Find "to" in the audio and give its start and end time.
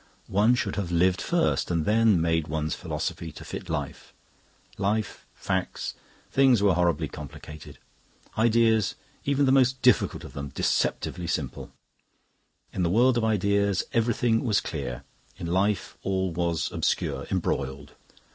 3.33-3.45